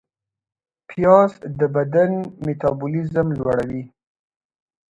[0.89, 2.11] پیاز د بدن
[2.45, 3.83] میتابولیزم لوړوي